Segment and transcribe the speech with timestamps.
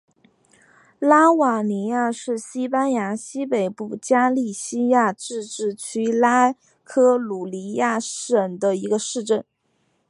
[0.97, 9.45] 拉瓦尼亚是西班牙西北部加利西亚自治区拉科鲁尼亚省的一个市镇。